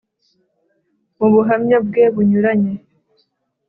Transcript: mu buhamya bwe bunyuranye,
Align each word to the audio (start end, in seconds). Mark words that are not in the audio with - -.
mu 1.17 1.27
buhamya 1.33 1.77
bwe 1.87 2.03
bunyuranye, 2.13 2.73